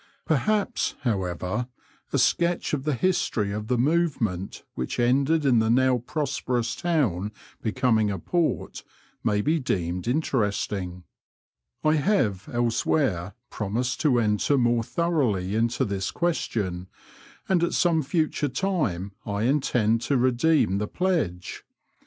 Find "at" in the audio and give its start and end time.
17.63-17.73